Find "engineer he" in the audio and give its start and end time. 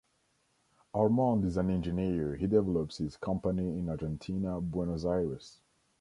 1.69-2.47